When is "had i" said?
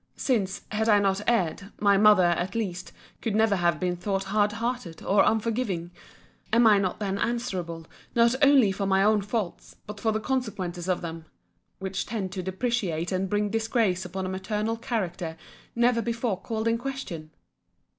0.71-0.97